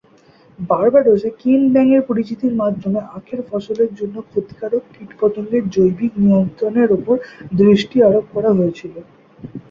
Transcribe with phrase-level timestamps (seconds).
[0.59, 7.15] বার্বাডোসে কেন ব্যাঙের পরিচিতির মাধ্যমে আখের ফসলের জন্য ক্ষতিকারক কীট পতঙ্গের জৈবিক নিয়ন্ত্রণের ওপর
[7.59, 8.93] দৃষ্টি আরোপ করা হয়েছিল।